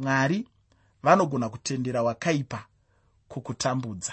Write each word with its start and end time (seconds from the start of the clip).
mwari 0.00 0.46
vanogona 1.02 1.48
kutendera 1.48 2.02
wakaipa 2.02 2.64
kukutambudza. 3.28 4.12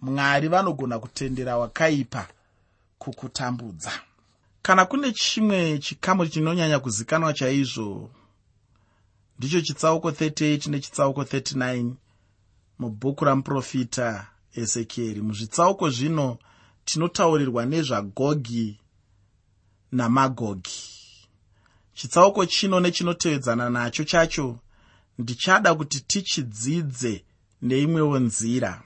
Mwari 0.00 0.48
vanogona 0.48 0.98
kutendera 0.98 1.56
wakaipa 1.56 2.28
kukutambudza. 2.98 3.92
Kana 4.62 4.84
kune 4.84 5.12
chimwe 5.12 5.78
chikamu 5.78 6.26
chinonyanya 6.26 6.78
kuzikanwa 6.78 7.32
chaizvo 7.32 8.10
ndicho 9.38 9.60
chitsauko 9.60 10.10
38 10.10 10.70
nechitsauko 10.70 11.22
39 11.22 11.92
mubhuku 12.78 13.24
ramuprofita 13.24 14.26
ezekieri 14.54 15.20
muzvitsauko 15.22 15.90
zvino 15.90 16.38
tinotaurirwa 16.84 17.66
nezvagogi 17.66 18.80
namagogi. 19.92 20.80
Chitsauko 21.94 22.46
chino 22.46 22.80
nechinotevedzana 22.80 23.70
nacho 23.70 24.04
chacho 24.04 24.58
ndichada 25.18 25.74
kuti 25.74 26.00
tichidzidze 26.00 27.24
neimwewo 27.62 28.18
nzira. 28.18 28.82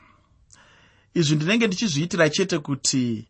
Izvi 1.15 1.37
ndinenge 1.37 1.67
ndichizviitira 1.67 2.31
chete 2.31 2.59
kuti 2.59 3.29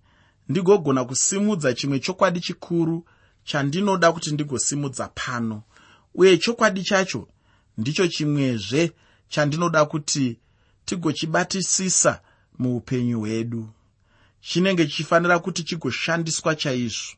ndigogona 0.49 1.05
kusimudza 1.05 1.75
chimwe 1.75 1.99
chokwadi 2.01 2.41
chikuru 2.41 3.05
chandinoda 3.45 4.13
kuti 4.13 4.31
ndigosimudza 4.35 5.09
pano 5.09 5.63
uye 6.15 6.39
chokwadi 6.39 6.83
chacho 6.83 7.29
ndicho 7.79 8.09
chimwezve 8.09 8.93
chandinoda 9.29 9.85
kuti 9.85 10.39
tigochibatisisa 10.85 12.21
muupenyu 12.59 13.19
hwedu. 13.21 13.69
Chinenge 14.41 14.87
chichifanira 14.87 15.39
kuti 15.39 15.63
chigoshandiswa 15.65 16.55
chaizvo. 16.57 17.17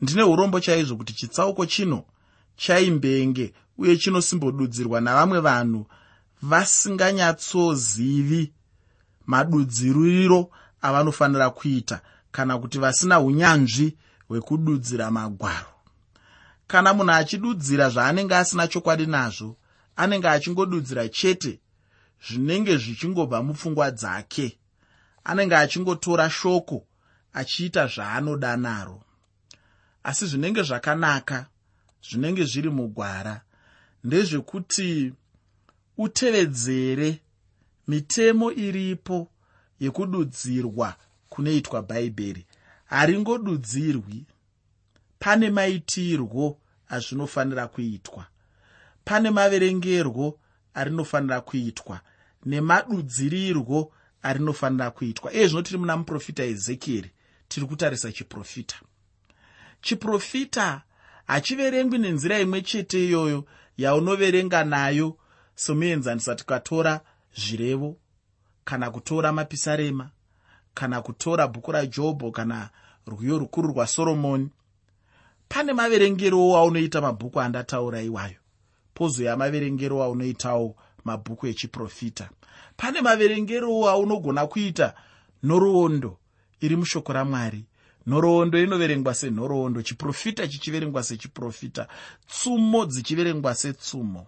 Ndine 0.00 0.22
urombo 0.22 0.60
chaizvo 0.60 0.96
kuti 0.96 1.12
chitsauko 1.12 1.66
chino 1.66 2.04
chaimbenge 2.56 3.54
uye 3.78 3.96
chinosimbodudzirwa 3.96 5.00
navamwe 5.00 5.40
vanhu 5.40 5.86
vasinganyatsozivi 6.42 8.52
madudziriro 9.26 10.50
avanofanira 10.82 11.50
kuita 11.50 12.00
kana 12.32 12.58
kuti 12.58 12.78
vasina 12.78 13.20
unyanzvi 13.20 13.96
hwekududzira 14.28 15.10
magwaro. 15.10 15.74
Kana 16.66 16.94
munhu 16.94 17.12
achidudzira 17.12 17.90
zvaanenge 17.90 18.36
asina 18.36 18.68
chokwadi 18.68 19.06
nazvo 19.06 19.56
anenge 19.96 20.28
achingodudzira 20.28 21.08
chete 21.08 21.60
zvinenge 22.26 22.76
zvichingobva 22.76 23.42
mupfungwa 23.42 23.90
dzake 23.90 24.58
anenge 25.24 25.56
achingotora 25.56 26.30
shoko 26.30 26.86
achiita 27.32 27.86
zvaanoda 27.86 28.56
naro. 28.56 29.02
Asi 30.02 30.26
zvinenge 30.26 30.62
zvakanaka 30.62 31.46
zvinenge 32.02 32.44
zviri 32.44 32.70
mugwara 32.70 33.40
ndezvekuti 34.04 35.12
utevedzere 35.98 37.20
mitemo 37.88 38.52
iripo 38.52 39.30
yekududzirwa 39.80 40.96
kunoitwa 41.28 41.82
bhaibheri. 41.82 42.46
Haringodudzirwi. 42.84 44.26
Pane 45.18 45.50
maitirwo 45.50 46.58
azvinofanira 46.88 47.68
kuitwa. 47.68 48.26
Pane 49.04 49.30
maverengerwo 49.30 50.38
arinofanira 50.74 51.40
kuitwa. 51.40 52.00
Nemadudzirirwo 52.46 53.92
arinofanira 54.22 54.90
kuitwa. 54.90 55.32
Iye 55.32 55.46
zvino 55.46 55.62
tiri 55.62 55.78
muna 55.78 55.96
muprofita 55.96 56.44
ezekieri 56.44 57.10
tiri 57.48 57.66
kutarisa 57.66 58.12
chiprofita. 58.12 58.76
Chiprofita 59.80 60.82
hachiverengwi 61.26 61.98
nenzira 61.98 62.38
imwe 62.38 62.62
chete 62.62 63.06
iyoyo 63.06 63.44
yaunoverenga 63.76 64.64
nayo 64.64 65.16
somuenzanisa 65.54 66.34
tikatora 66.34 67.00
zvirevo 67.36 67.96
kana 68.64 68.90
kutora 68.90 69.32
mapisarema 69.32 70.10
kana 70.74 71.02
kutora 71.02 71.46
bhuku 71.46 71.72
rajobho 71.72 72.30
kana 72.30 72.70
rwiyo 73.06 73.38
rukuru 73.38 73.68
rwasoromoni 73.68 74.50
pane 75.48 75.72
maverengerowo 75.72 76.56
aunoita 76.56 77.00
mabhuku 77.00 77.40
andataura 77.40 78.02
iwayo. 78.02 78.36
Pozoya 78.94 79.36
maverengerowo 79.36 80.02
aunoitawo 80.02 80.76
mabhuku 81.04 81.46
echiprofita. 81.46 82.30
Pane 82.76 83.00
maverengerowo 83.00 83.90
aunogona 83.90 84.46
kuita 84.46 84.94
nhoroondo 85.44 86.18
iri 86.60 86.76
mushoko 86.76 87.12
ramwari 87.12 87.64
nhoroondo 88.06 88.58
inoverengwa 88.62 89.14
senhoroondo 89.14 89.82
chiprofita 89.82 90.48
chichiverengwa 90.48 91.02
sechiprofita 91.02 91.88
tsumo 92.26 92.86
dzichiverengwa 92.86 93.54
setsumo. 93.54 94.26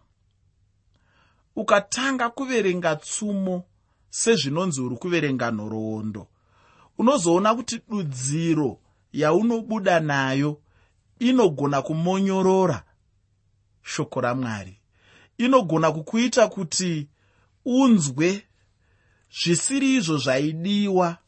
Ukatanga 1.57 2.31
kuverenga 2.31 2.97
tsumo 2.97 3.65
sezvinonzi 4.11 4.81
uri 4.81 4.97
kuverenga 4.97 5.51
nhoroondo 5.51 6.29
unozoona 6.99 7.55
kuti 7.55 7.81
dudziro 7.89 8.79
yaunobuda 9.13 10.01
nayo 10.01 10.61
inogona 11.19 11.83
kumonyorora 11.83 12.83
shoko 13.83 14.21
ramwari. 14.21 14.81
Inogona 15.39 15.93
kukuita 15.93 16.49
kuti 16.49 17.09
unzwe 17.65 18.43
zvisiri 19.43 19.95
izvo 19.95 20.19
zvaidiwa 20.19 21.19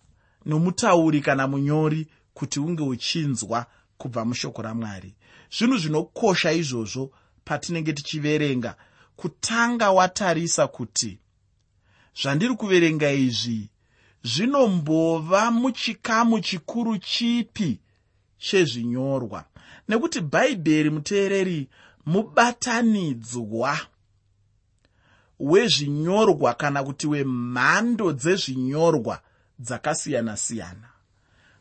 nomutauri 0.46 1.20
kana 1.20 1.48
munyori 1.48 2.06
kuti 2.38 2.60
unge 2.60 2.82
uchinzwa 2.82 3.66
kubva 3.98 4.24
mushoko 4.24 4.62
ramwari. 4.62 5.14
Zvinhu 5.50 5.76
zvinokosha 5.78 6.52
izvozvo 6.52 7.10
patinenge 7.44 7.92
tichiverenga 7.92 8.76
kutanga 9.16 9.90
watarisa 9.90 10.66
kuti 10.68 11.18
zvandiri 12.22 12.54
kuverenga 12.54 13.10
izvi 13.10 13.70
zvinombova 14.22 15.50
muchikamu 15.50 16.40
chikuru 16.40 16.98
chipi 16.98 17.80
chezvinyorwa. 18.38 19.44
Nekuti 19.88 20.20
bhaibheri 20.20 20.90
muteereri 20.90 21.68
mubatanidzwa 22.06 23.78
wezvinyorwa 25.40 26.54
kana 26.54 26.84
kuti 26.84 27.06
wemhando 27.06 28.12
dzezvinyorwa 28.12 29.22
dzakasiyana-siyana 29.60 30.97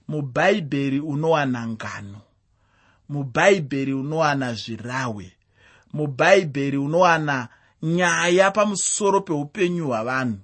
mubhaibheri 0.07 0.99
unowana 0.99 1.67
ngano 1.67 2.21
mubhaibheri 3.09 3.93
unowana 3.93 4.53
zvirahwe 4.53 5.31
mubhaibheri 5.93 6.77
unowana 6.77 7.47
nyaya 7.83 8.51
pamusoro 8.51 9.21
peupenyu 9.21 9.87
hwavanhu 9.87 10.39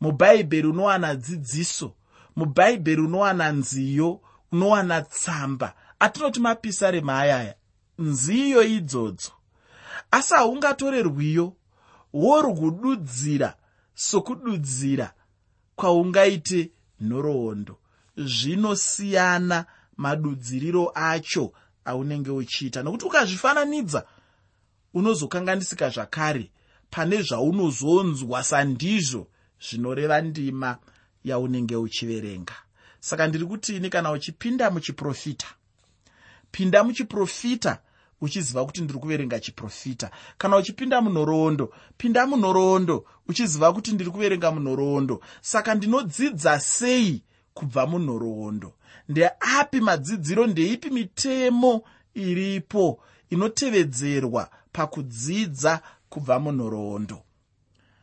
mubhaibheri 0.00 0.66
unowana 0.68 1.14
dzidziso 1.14 1.92
mubhaibheri 2.36 3.02
unowana 3.02 3.52
nziyo 3.52 4.20
unowana 4.52 5.02
tsamba. 5.02 5.74
Atinoti 5.98 6.40
mapisarema 6.40 7.18
ayaya 7.18 7.54
nziyo 7.98 8.62
idzodzo. 8.62 9.32
Asi 10.10 10.34
haungatore 10.34 11.02
rwiyo 11.02 11.56
worwududzira 12.12 13.56
sokududzira 13.94 15.12
kwaungaite 15.76 16.70
nhoroondo 17.00 17.76
zvinosiyana 18.24 19.64
madudziriro 19.96 20.92
acho 20.94 21.52
aunenge 21.84 22.30
uchiita. 22.30 22.82
Nokuti 22.82 23.04
ukazvifananidza 23.04 24.06
unozokanganisika 24.94 25.90
zvakare. 25.90 26.50
Pane 26.90 27.22
zvaunozonzwa 27.22 28.42
sandizvo 28.42 29.26
zvinoreva 29.60 30.20
ndima 30.20 30.78
yaunenge 31.24 31.76
uchiverenga. 31.76 32.54
Saka 33.00 33.26
ndiri 33.26 33.44
kutini 33.46 33.90
kana 33.90 34.12
uchipinda 34.12 34.70
muchiprofita? 34.70 35.46
Pinda 36.50 36.84
muchiprofita 36.84 37.78
uchiziva 38.20 38.64
kuti 38.64 38.82
ndiri 38.82 38.98
kuverenga 38.98 39.40
chiprofita. 39.40 40.10
Kana 40.38 40.56
uchipinda 40.56 41.00
munhoroondo 41.00 41.72
pinda 41.96 42.26
munhoroondo 42.26 43.04
uchiziva 43.28 43.72
kuti 43.72 43.92
ndiri 43.92 44.10
kuverenga 44.10 44.50
munhoroondo. 44.50 45.20
Saka 45.40 45.74
ndinodzidza 45.74 46.60
sei 46.60 47.22
kubva 47.54 47.86
munhoroondo. 47.86 48.74
Ndeapi 49.08 49.80
madzidziro 49.80 50.46
ndeipi 50.46 50.90
mitemo 50.90 51.82
iripo 52.14 53.02
inotevedzerwa 53.30 54.50
pakudzidza 54.72 55.82
kubva 56.08 56.40
munhoroondo. 56.40 57.22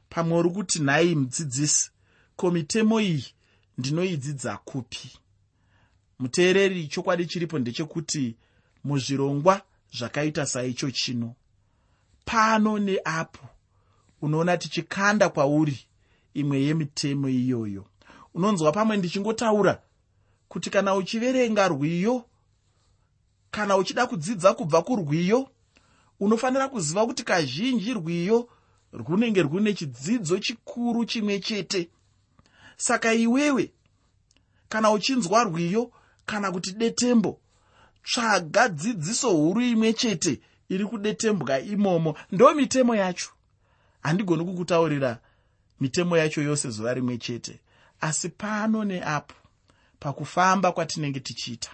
Pamwe 0.09 0.39
uri 0.39 0.49
kuti 0.49 0.79
nhai 0.79 1.15
mudzidzisi 1.15 1.91
ko 2.35 2.51
mitemo 2.51 3.01
iyi 3.01 3.25
ndinoidzidza 3.77 4.57
kupi? 4.57 5.11
Muteereri 6.19 6.87
chokwadi 6.87 7.25
chiripo 7.25 7.59
ndechekuti 7.59 8.35
muzvirongwa 8.83 9.61
zvakaita 9.97 10.45
saicho 10.45 10.91
chino. 10.91 11.35
Pano 12.25 12.79
neapo 12.79 13.45
unoona 14.21 14.57
tichikanda 14.57 15.29
kwauri 15.29 15.79
imwe 16.33 16.61
yemitemo 16.61 17.29
iyoyo 17.29 17.85
unonzwa 18.37 18.71
pamwe 18.71 18.97
ndichingotaura 18.97 19.81
kuti 20.47 20.69
kana 20.69 20.95
uchiverenga 20.95 21.67
rwiyo 21.67 22.25
kana 23.51 23.77
uchida 23.77 24.07
kudzidza 24.07 24.53
kubva 24.53 24.81
kurwiyo 24.81 25.49
unofanira 26.19 26.67
kuziva 26.69 27.05
kuti 27.05 27.23
kazhinji 27.23 27.93
rwiyo 27.93 28.49
runenge 28.93 29.41
rune 29.41 29.73
chidzidzo 29.73 30.39
chikuru 30.39 31.05
chimwe 31.05 31.39
chete. 31.39 31.89
Saka 32.77 33.13
iwewe 33.13 33.71
kana 34.69 34.91
uchinzwa 34.91 35.43
rwiyo 35.43 35.91
kana 36.25 36.51
kuti 36.51 36.71
detembo 36.71 37.39
tsvaga 38.03 38.69
dzidziso 38.69 39.29
huru 39.31 39.61
imwe 39.61 39.93
chete 39.93 40.41
iri 40.69 40.85
kudetembwa 40.85 41.59
imomo. 41.59 42.17
Ndo 42.31 42.53
mitemo 42.53 42.95
yacho. 42.95 43.29
Handigoni 44.01 44.45
kukutaurira 44.45 45.19
mitemo 45.79 46.17
yacho 46.17 46.41
yose 46.41 46.69
zuva 46.69 46.93
rimwe 46.93 47.17
chete 47.17 47.59
asi 48.01 48.29
pano 48.29 48.83
neapo 48.83 49.35
pakufamba 49.99 50.71
kwatinenge 50.71 51.19
tichiita 51.19 51.69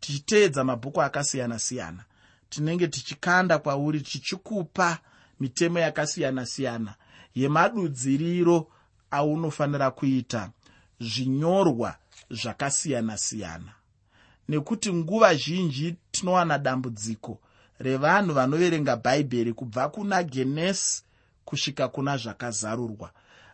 tichiteedza 0.00 0.64
mabhuku 0.64 1.02
akasiyana-siyana 1.02 2.04
tinenge 2.50 2.88
tichikanda 2.88 3.58
kwauri 3.58 4.00
tichikupa 4.00 4.98
mitemo 5.40 5.78
yakasiyana-siyana 5.78 6.94
yemadudziriro 7.34 8.66
aunofanira 9.10 9.90
kuita 9.90 10.50
zvinyorwa 11.00 11.96
zvakasiyana-siyana. 12.30 13.72
Nekuti 14.48 14.92
nguva 14.92 15.34
zhinji 15.34 15.96
tinowana 16.10 16.58
dambudziko 16.58 17.40
revanhu 17.78 18.34
vanoverenga 18.34 18.96
bhaibheri 18.96 19.52
kubva 19.52 19.88
kuna 19.88 20.22
genesi 20.22 21.02
kusvika 21.44 21.88
kuna 21.88 22.16
zvakazarurwa 22.16 23.10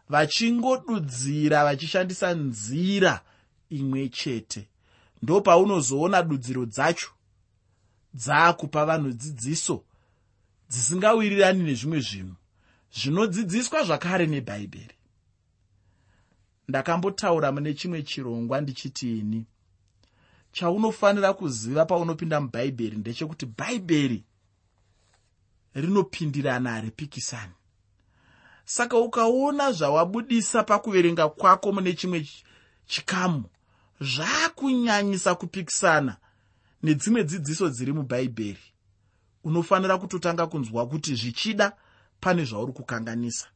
vachingodudzira 0.08 1.64
vachishandisa 1.64 2.34
nzira 2.34 3.20
imwe 3.70 4.08
chete. 4.08 4.68
Ndo 5.22 5.40
paunozoona 5.40 6.22
dudziro 6.22 6.66
dzacho 6.66 7.10
dzaakupa 8.14 8.86
vanhu 8.86 9.10
dzidziso 9.12 9.84
dzisingawirirani 10.70 11.62
nezvimwe 11.64 12.00
zvinhu 12.00 12.36
zvinodzidziswa 12.98 13.78
zvakare 13.84 14.26
nebhaibheri 14.26 14.96
ndakambotaura 16.68 17.52
mune 17.52 17.74
chimwe 17.74 18.02
chirongwa 18.02 18.60
ndichitiini 18.60 19.46
chaunofanira 20.52 21.32
kuziva 21.38 21.84
paunopinda 21.86 22.40
mubhaibheri 22.40 22.96
ndechekuti 22.96 23.46
bhaibheri 23.46 24.24
rinopindirana 25.74 26.70
haripikisani 26.70 27.56
saka 28.64 28.99
ukaona 28.99 29.72
zvawabudisa 29.72 30.62
pakuverenga 30.62 31.28
kwako 31.28 31.72
mune 31.72 31.93
chimwe 31.93 32.28
chikamu 32.87 33.44
zvaakunyanyisa 34.00 35.34
kupikisana 35.34 36.16
nedzimwe 36.82 37.25
dzidziso 37.25 37.69
dziri 37.69 37.93
mubhaibheri 37.93 38.64
unofanira 39.44 39.99
kutotanga 39.99 40.46
kunzwa 40.46 40.87
kuti 40.87 41.14
zvichida 41.14 41.72
pane 42.20 42.44
zvauri 42.44 42.72
kukanganisa 42.72 43.46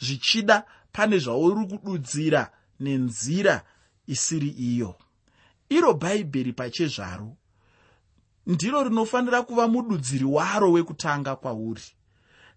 zvichida 0.00 0.64
pane 0.92 1.18
zvauri 1.18 1.66
kududzira 1.66 2.50
nenzira 2.80 3.64
isiri 4.06 4.48
iyo. 4.48 4.94
Iro 5.68 5.94
bhaibheri 5.94 6.52
pachezvaro 6.52 7.36
ndiro 8.46 8.84
rinofanira 8.84 9.42
kuva 9.42 9.68
mududziri 9.68 10.24
waro 10.24 10.72
wekutanga 10.72 11.36
kwauri 11.36 11.82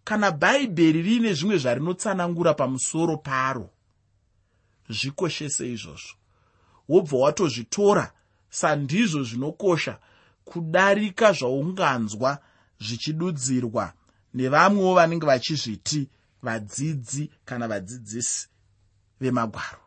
kana 0.03 0.31
bhaibheri 0.31 1.01
riine 1.01 1.33
zvimwe 1.33 1.57
zvarinotsanangura 1.57 2.53
pamusoro 2.53 3.17
paro 3.17 3.69
zvikoshese 4.89 5.71
izvozvo. 5.73 6.15
Wobva 6.89 7.17
watozvitora 7.17 8.11
sandizvo 8.49 9.23
zvinokosha 9.23 9.99
kudarika 10.45 11.33
zvaunganzwa 11.33 12.37
zvichidudzirwa 12.79 13.93
nevamwewo 14.33 14.93
vanenge 14.95 15.25
vachizviti 15.25 16.09
vadzidzi 16.41 17.31
kana 17.45 17.67
vadzidzisi 17.67 18.47
vemagwaro. 19.21 19.81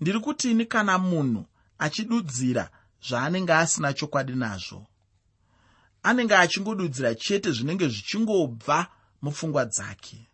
Ndiri 0.00 0.20
kutini 0.20 0.64
kana 0.66 0.98
munhu 0.98 1.44
achidudzira 1.78 2.70
zvaanenge 3.08 3.52
asina 3.52 3.92
chokwadi 3.92 4.32
nazvo 4.32 4.86
anenge 6.02 6.36
achingodudzira 6.36 7.14
chete 7.14 7.52
zvinenge 7.52 7.88
zvichingobva 7.88 8.86
mupfungwa 9.22 9.64
dzake. 9.64 10.26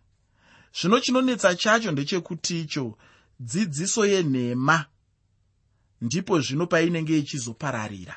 Zvino 0.81 1.01
chinonetsa 1.01 1.55
chacho 1.55 1.93
ndechekuti 1.93 2.61
icho 2.61 2.99
dzidziso 3.41 4.07
yenhema 4.07 4.85
ndipo 6.01 6.41
zvino 6.41 6.67
painenge 6.67 7.19
ichizopararira. 7.19 8.17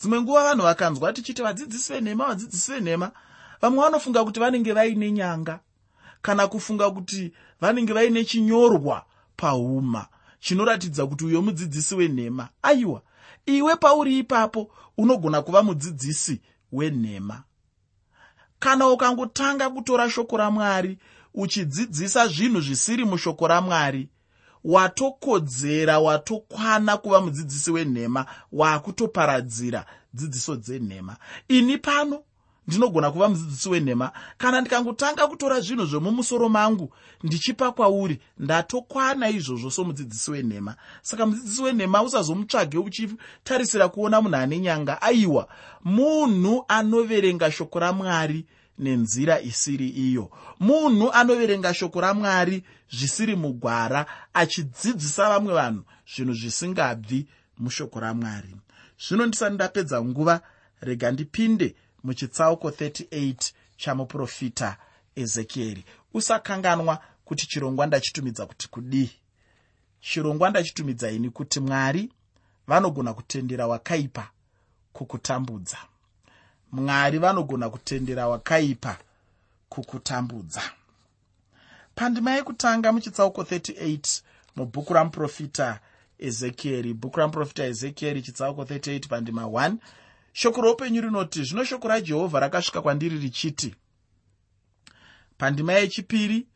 Dzimwe 0.00 0.20
nguva 0.20 0.44
vanhu 0.44 0.62
vakanzwa 0.62 1.12
tichiti 1.12 1.42
vadzidzisi 1.42 1.92
venhema 1.92 2.26
vadzidzisi 2.26 2.72
venhema 2.72 3.12
vamwe 3.60 3.84
vanofunga 3.84 4.24
kuti 4.24 4.40
vanenge 4.40 4.72
vaine 4.72 5.12
nyanga 5.12 5.60
kana 6.22 6.48
kufunga 6.48 6.90
kuti 6.90 7.32
vanenge 7.60 7.92
vaine 7.92 8.24
chinyorwa 8.24 9.04
pahuma 9.36 10.06
chinoratidza 10.40 11.06
kuti 11.06 11.24
uyo 11.24 11.42
mudzidzisi 11.42 11.94
wenhema. 11.94 12.48
Aiwa 12.62 13.02
iwe 13.46 13.76
pauri 13.76 14.18
ipapo 14.18 14.70
unogona 14.96 15.42
kuva 15.42 15.62
mudzidzisi 15.62 16.40
wenhema. 16.72 17.42
Kana 18.58 18.88
ukangotanga 18.88 19.70
kutora 19.70 20.10
shoko 20.10 20.36
ramwari 20.36 20.98
uchidzidzisa 21.34 22.28
zvinhu 22.28 22.60
zvisiri 22.60 23.04
mushoko 23.04 23.48
ramwari 23.48 24.08
watokodzera 24.64 25.98
watokwana 26.00 26.96
kuva 26.96 27.20
mudzidzisi 27.20 27.70
wenhema 27.70 28.26
waakutoparadzira 28.52 29.86
dzidziso 30.14 30.56
dzenhema. 30.56 31.16
Ini 31.48 31.78
pano 31.78 32.22
ndinogona 32.66 33.10
kuva 33.10 33.28
mudzidzisi 33.28 33.68
wenhema. 33.68 34.12
Kana 34.38 34.60
ndikangotanga 34.60 35.26
kutora 35.26 35.60
zvinhu 35.60 35.86
zvemumusoro 35.86 36.48
mangu 36.48 36.92
ndichipa 37.22 37.72
kwauri 37.72 38.20
ndatokwana 38.38 39.28
izvozvo 39.28 39.70
somudzidzisi 39.70 40.30
wenhema. 40.30 40.76
Saka 41.02 41.26
mudzidzisi 41.26 41.62
wenhema 41.62 42.02
usazomutsvage 42.02 42.78
uchitarisira 42.78 43.88
kuona 43.88 44.20
munhu 44.20 44.36
ane 44.36 44.58
nyanga. 44.58 45.02
Aiwa 45.02 45.48
munhu 45.84 46.64
anoverenga 46.68 47.50
shoko 47.50 47.78
ramwari 47.78 48.46
nenzira 48.78 49.40
isiri 49.40 49.88
iyo. 49.88 50.30
Munhu 50.60 51.12
anoverenga 51.12 51.74
shoko 51.74 52.00
ramwari 52.00 52.64
zvisiri 52.90 53.36
mugwara 53.36 54.06
achidzidzisa 54.34 55.28
vamwe 55.28 55.54
vanhu 55.54 55.82
zvinhu 56.14 56.34
zvisingabvi 56.34 57.26
mushoko 57.58 58.00
ramwari. 58.00 58.56
Zvino 59.08 59.26
ndisati 59.26 59.54
ndapedza 59.54 60.04
nguva 60.04 60.40
rega 60.80 61.10
ndipinde 61.10 61.74
muchitsauko 62.04 62.68
38 62.70 63.52
chamuprofita 63.76 64.76
ezekieri 65.16 65.84
usakanganwa 66.14 66.98
kuti 67.24 67.46
chirongwa 67.46 67.86
ndachitumidza 67.86 68.46
kuti 68.46 68.68
kudii. 68.68 69.10
Chirongwa 70.00 70.50
ndachitumidza 70.50 71.10
ini 71.10 71.30
kuti 71.30 71.60
mwari 71.60 72.12
vanogona 72.66 73.14
kutendera 73.14 73.66
wakaipa 73.66 74.30
kukutambudza. 74.92 75.78
Mwari 76.72 77.18
vanogona 77.18 77.70
kutendera 77.70 78.28
wakaipa 78.28 78.98
kukutambudza. 79.68 80.62
Pandima 81.94 82.30
yekutanga 82.34 82.92
muchitsauko 82.92 83.42
38 83.42 84.22
mubhuku 84.56 84.94
ramuprofita 84.94 85.80
ezekieri 86.18 86.94
bhuku 86.94 87.18
ramuprofita 87.18 87.64
ezekieri 87.64 88.22
chitsauko 88.22 88.62
38 88.62 89.08
pandima 89.08 89.42
1 89.42 89.74
shoko 90.32 90.60
roupenyu 90.60 91.00
rinoti 91.00 91.44
zvino 91.44 91.64
shoko 91.64 91.88
rajehovha 91.88 92.40
rakasvika 92.40 92.82
kwandiri 92.82 93.18
richiti 93.18 93.74
pandima 95.38 95.72
yechipiri 95.72 96.46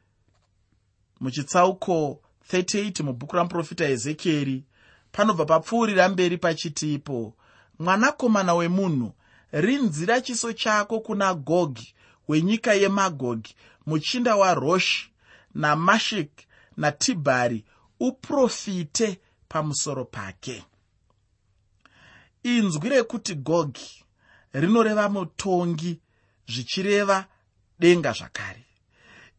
muchitsauko 1.21 2.21
38 2.52 3.02
mubhuku 3.02 3.37
ramuprofita 3.37 3.85
ezekieri 3.85 4.64
panobva 5.12 5.45
papfuurira 5.45 6.09
mberi 6.09 6.38
pachitipo 6.38 7.35
mwanakomana 7.78 8.54
wemunhu 8.54 9.12
rinzira 9.52 10.21
chiso 10.21 10.52
chako 10.52 11.00
kuna 11.00 11.35
gogi 11.35 11.95
wenyika 12.28 12.75
yemagogi 12.75 13.57
muchinda 13.87 14.37
waroshi 14.37 15.11
namashik 15.54 16.31
natibhari 16.76 17.64
uprofite 18.00 19.21
pamusoro 19.49 20.04
pake 20.04 20.64
inzwi 22.44 22.88
rekuti 22.88 23.34
gogi 23.34 24.04
rinoreva 24.52 25.08
mutongi 25.08 26.00
zvichireva 26.48 27.24
denga 27.78 28.12
zvakare. 28.12 28.64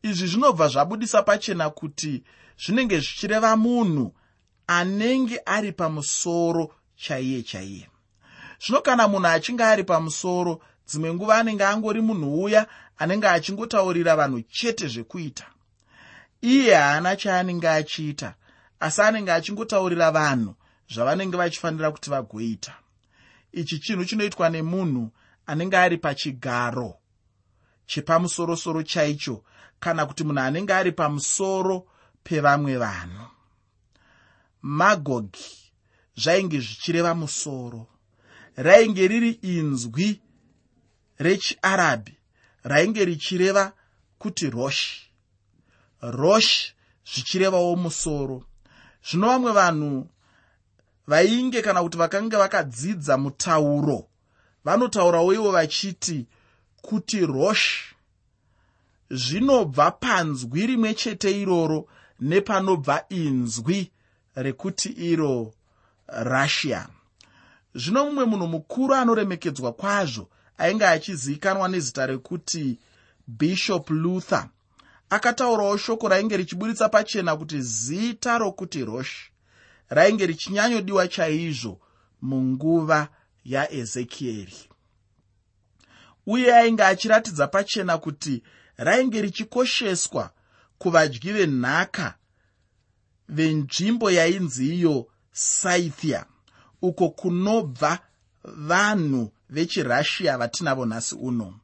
Izvi 0.04 0.28
zvinobva 0.28 0.68
zvabudisa 0.68 1.24
pachena 1.24 1.70
kuti 1.70 2.24
zvinenge 2.58 3.00
zvichireva 3.00 3.56
munhu 3.56 4.14
anenge 4.68 5.40
ari 5.46 5.72
pamusoro 5.72 6.74
chaiye 6.96 7.44
chaiye. 7.44 7.90
Zvino 8.60 8.82
kana 8.82 9.08
munhu 9.08 9.28
achinge 9.28 9.64
ari 9.64 9.84
pamusoro 9.84 10.62
dzimwe 10.88 11.14
nguva 11.14 11.38
anenge 11.38 11.66
angori 11.66 12.02
munhu 12.02 12.44
uya 12.44 12.68
anenge 12.98 13.28
achingotaurira 13.28 14.16
vanhu 14.16 14.42
chete 14.42 14.88
zvekuita. 14.88 15.46
Iye 16.42 16.76
haana 16.76 17.16
chaanenge 17.16 17.70
achiita 17.70 18.36
asi 18.80 19.02
anenge 19.02 19.32
achingotaurira 19.32 20.12
vanhu 20.12 20.56
zvavanenge 20.90 21.38
vachifanira 21.38 21.92
kuti 21.92 22.10
vagoita 22.10 22.74
ichi 23.60 23.80
chinhu 23.80 24.06
chinoitwa 24.06 24.50
nemunhu 24.50 25.04
anenge 25.50 25.78
ari 25.78 25.98
pachigaro 25.98 26.92
chepamusorosoro 27.86 28.84
chaicho 28.84 29.44
kana 29.80 30.06
kuti 30.06 30.24
munhu 30.24 30.42
anenge 30.42 30.74
ari 30.74 30.92
pamusoro 30.92 31.88
pevamwe 32.24 32.78
vanhu. 32.78 33.26
Magogi 34.62 35.48
zvainge 36.22 36.60
zvichireva 36.60 37.16
musoro. 37.16 37.88
Rainge 38.56 39.08
riri 39.08 39.32
inzwi 39.42 40.22
rechiarabhi 41.20 42.14
rainge 42.64 43.06
richireva 43.06 43.74
kuti 44.20 44.50
roshi. 44.50 45.12
Roshi 46.02 46.74
zvichirevawo 47.12 47.76
musoro. 47.76 48.38
Zvino 49.08 49.28
vamwe 49.28 49.52
vanhu 49.52 50.08
vainge 51.08 51.62
kana 51.62 51.84
kuti 51.84 51.98
vakanga 51.98 52.38
vakadzidza 52.38 53.18
mutauro 53.18 54.08
vanotaurawo 54.66 55.34
ivo 55.34 55.52
vachiti 55.52 56.26
kuti 56.82 57.26
roshi 57.26 57.96
zvinobva 59.10 59.92
panzwi 59.92 60.68
rimwe 60.68 60.94
chete 60.94 61.42
iroro 61.42 61.88
nepanobva 62.20 63.06
inzwi 63.10 63.92
rekuti 64.36 64.90
iro 64.90 65.54
russia. 66.08 66.88
Zvino 67.76 68.06
mumwe 68.06 68.26
munhu 68.26 68.48
mukuru 68.48 68.94
anoremekedzwa 68.94 69.74
kwazvo 69.74 70.30
ainge 70.58 70.86
achizivikanwa 70.86 71.68
nezita 71.68 72.06
rekuti 72.06 72.80
bishop 73.28 73.90
luther 73.90 74.50
akataurawo 75.10 75.78
shoko 75.78 76.08
rainge 76.08 76.38
richiburitsa 76.38 76.90
pachena 76.90 77.38
kuti 77.38 77.62
zita 77.62 78.38
rokuti 78.38 78.86
rosh 78.86 79.32
rainge 79.90 80.26
richinyanyodiwa 80.26 81.08
chaizvo 81.08 81.80
munguva 82.22 83.08
yaezekieri 83.46 84.58
uye 86.28 86.56
ainge 86.56 86.84
achiratidza 86.84 87.48
pachena 87.48 87.98
kuti 87.98 88.44
rainge 88.78 89.22
richikosheswa 89.22 90.32
kuvadyi 90.78 91.32
venhaka 91.32 92.18
venzvimbo 93.30 94.12
yainzi 94.12 94.76
iyo 94.76 95.08
scythia 95.32 96.26
uko 96.82 97.10
kunobva 97.10 98.00
vanhu 98.44 99.32
vechirussia 99.50 100.38
vatinavo 100.38 100.86
nhasi 100.86 101.16
uno. 101.16 101.60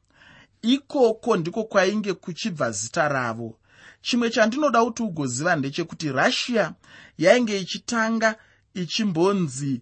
Ikoko 0.62 1.36
ndiko 1.36 1.64
kwainge 1.64 2.12
kuchibva 2.14 2.70
zita 2.70 3.08
ravo 3.08 3.58
chimwe 4.02 4.30
chandinoda 4.30 4.84
kuti 4.84 5.02
ugoziva 5.02 5.56
ndechekuti 5.56 6.12
russia 6.12 6.72
yainge 7.18 7.60
ichitanga 7.60 8.36
ichimbonzi 8.74 9.80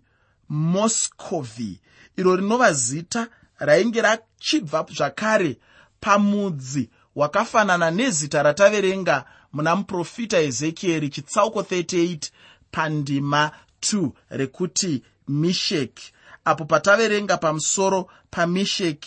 moscovy 0.49 1.81
iro 2.17 2.37
rinova 2.37 2.73
zita 2.73 3.29
rainge 3.59 4.03
rachibva 4.03 4.87
zvakare 4.97 5.59
pamudzi 6.00 6.91
hwakafanana 7.15 7.91
nezita 7.91 8.43
rataverenga 8.43 9.25
muna 9.53 9.77
muprofita 9.77 10.39
ezekieri 10.41 11.09
chitsauko 11.09 11.61
38 11.61 12.31
pandima 12.71 13.50
2 13.81 14.11
rekuti 14.31 15.03
mishek 15.29 16.00
apo 16.45 16.65
pataverenga 16.65 17.37
pamusoro 17.37 18.11
pamishek 18.31 19.07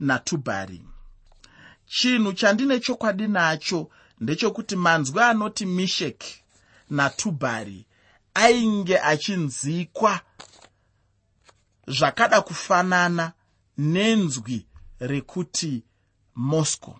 natubhari 0.00 0.82
chinhu 1.86 2.32
chandine 2.32 2.80
chokwadi 2.80 3.28
nacho 3.28 3.90
ndechekuti 4.22 4.76
manzwi 4.76 5.20
anoti 5.20 5.66
mishek 5.66 6.24
natubhari 6.90 7.86
ainge 8.34 8.98
achinzikwa 8.98 10.20
zvakada 11.86 12.40
kufanana 12.40 13.32
nenzwi 13.78 14.66
rekuti 15.00 15.84
moscow 16.34 16.96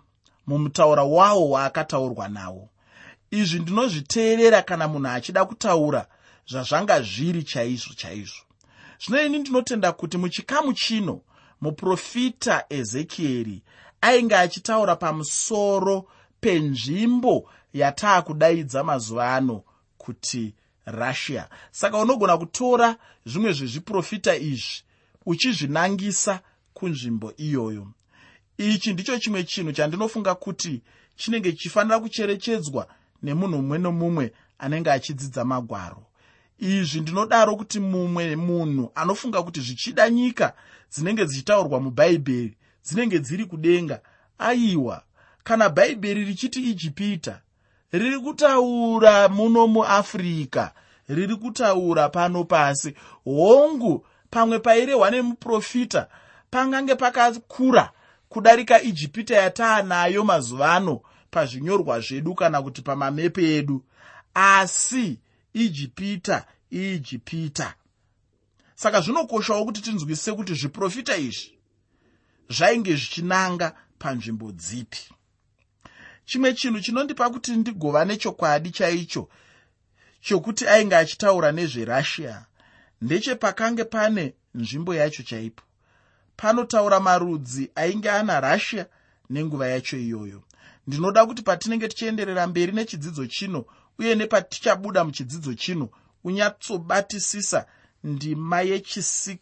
mumutaura 0.47 1.03
wawo 1.03 1.51
waakataurwa 1.51 2.29
nawo. 2.29 2.69
Izvi 3.31 3.59
ndinozviteerera 3.61 4.63
kana 4.63 4.89
munhu 4.89 5.09
achida 5.09 5.45
kutaura 5.45 6.07
zvazvanga 6.51 7.03
zviri 7.03 7.43
chaizvo 7.43 7.95
chaizvo. 7.95 8.43
Zvino 9.05 9.23
ini 9.23 9.39
ndinotenda 9.39 9.93
kuti 9.93 10.19
muchikamu 10.19 10.73
chino 10.73 11.21
muprofita 11.61 12.65
ezekieri 12.69 13.63
ainge 14.01 14.37
achitaura 14.37 14.97
pamusoro 14.97 16.09
penzvimbo 16.43 17.51
yataakudaidza 17.73 18.85
mazuva 18.85 19.35
ano 19.35 19.63
kuti 19.99 20.55
russia. 20.87 21.49
Saka 21.71 21.99
unogona 21.99 22.39
kutora 22.39 22.97
zvimwe 23.27 23.53
zvezviprofita 23.53 24.37
izvi 24.37 24.83
uchizvinangisa 25.27 26.41
kunzvimbo 26.75 27.33
iyoyo. 27.37 27.87
Ichi 28.59 28.93
ndicho 28.93 29.19
chimwe 29.19 29.45
chinhu 29.45 29.73
chandinofunga 29.73 30.35
kuti 30.35 30.83
chinenge 31.17 31.53
chichifanira 31.53 32.01
kucherechedzwa 32.01 32.87
nemunhu 33.23 33.57
mumwe 33.57 33.79
nomumwe 33.79 34.33
anenge 34.59 34.91
achidzidza 34.91 35.45
magwaro. 35.45 36.07
Izvi 36.59 37.01
ndinodaro 37.01 37.57
kuti 37.57 37.81
mumwe 37.81 38.37
munhu 38.37 38.93
anofunga 38.95 39.43
kuti 39.43 39.61
zvichida 39.61 40.11
nyika 40.11 40.55
dzinenge 40.93 41.25
dzichitaurwa 41.25 41.81
mubhaibheri 41.81 42.57
dzinenge 42.85 43.19
dziri 43.19 43.45
kudenga 43.45 44.01
aiwa 44.39 45.03
kana 45.45 45.69
bhaibheri 45.69 46.25
richiti 46.25 46.71
ijipita 46.71 47.41
riri 47.93 48.19
kutaura 48.19 49.29
muno 49.29 49.67
muafrica 49.67 50.73
riri 51.09 51.37
kutaura 51.37 52.09
pano 52.09 52.45
pasi. 52.45 52.95
Hongu 53.25 54.07
pamwe 54.31 54.59
pairehwa 54.59 55.11
nemuprofita 55.11 56.09
pangange 56.51 56.95
pakakura 56.95 57.91
kudarika 58.29 58.83
ijipita 58.83 59.37
yataanayo 59.37 60.25
mazuva 60.25 60.73
ano 60.73 61.01
pazvinyorwa 61.31 62.01
zvedu 62.01 62.35
kana 62.35 62.63
kuti 62.63 62.83
pamamepe 62.83 63.57
edu. 63.57 63.85
Asi 64.35 65.19
ijipita 65.55 66.47
ijipita. 66.71 67.75
Saka 68.75 69.01
zvinokoshawo 69.01 69.65
kuti 69.65 69.83
tinzwisise 69.83 70.33
kuti 70.33 70.55
zviprofita 70.55 71.17
izvi 71.17 71.59
zvainge 72.49 72.97
zvichinanga 72.97 73.75
panzvimbo 73.99 74.53
dzipi 74.53 75.13
chimwe 76.25 76.55
chinhu 76.55 76.81
chinondipa 76.81 77.31
kuti 77.31 77.53
ndigova 77.57 78.05
nechokwadi 78.05 78.71
chaicho 78.71 79.29
chokuti 80.21 80.69
ainge 80.69 80.97
achitaura 80.97 81.53
nezverussia 81.53 82.47
ndechepakange 83.03 83.85
pane 83.85 84.35
nzvimbo 84.55 84.95
yacho 84.95 85.23
chaipo. 85.23 85.63
Panotaura 86.37 87.01
marudzi 87.01 87.71
ainge 87.75 88.11
ana 88.11 88.41
russia 88.41 88.87
nenguva 89.31 89.67
yacho 89.69 89.97
iyoyo. 89.99 90.43
Ndinoda 90.87 91.27
kuti 91.27 91.43
patinenge 91.43 91.89
tichienderera 91.89 92.47
mberi 92.47 92.73
nechidzidzo 92.73 93.27
chino 93.27 93.65
uye 93.99 94.15
nepatichabuda 94.15 95.05
muchidzidzo 95.05 95.55
chino 95.55 95.89
unyatsobatisisa 96.25 97.67
ndima 98.05 98.63
yechi6 98.63 99.39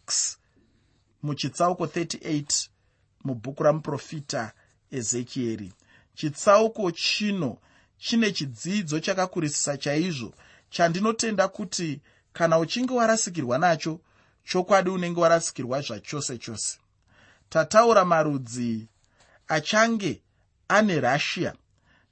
muchitsauko 1.23 1.85
38 1.85 2.67
mubhuku 3.23 3.63
ramuprofita 3.63 4.51
ezekieri 4.91 5.73
chitsauko 6.15 6.91
chino 6.91 7.57
chine 7.97 8.31
chidzidzo 8.31 8.99
chakakurisisa 8.99 9.77
chaizvo 9.77 10.33
chandinotenda 10.69 11.47
kuti 11.47 12.01
kana 12.33 12.59
uchinge 12.59 12.93
warasikirwa 12.93 13.57
nacho 13.57 13.99
chokwadi 14.43 14.89
unenge 14.89 15.19
warasikirwa 15.19 15.81
zvachose 15.81 16.37
chose. 16.37 16.79
Tataura 17.49 18.05
marudzi 18.05 18.87
achange 19.47 20.21
ane 20.67 20.99
russia 20.99 21.53